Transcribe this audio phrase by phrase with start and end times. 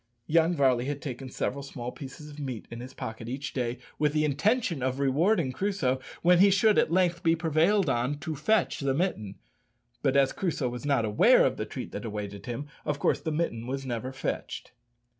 [0.25, 4.13] Young Varley had taken several small pieces of meat in his pocket each day, with
[4.13, 8.79] the intention of rewarding Crusoe when he should at length be prevailed on to fetch
[8.79, 9.35] the mitten;
[10.01, 13.31] but as Crusoe was not aware of the treat that awaited him, of course the
[13.31, 14.71] mitten never was "fetched."